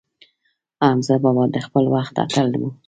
[0.83, 2.63] حمزه بابا د خپل وخت اتل و.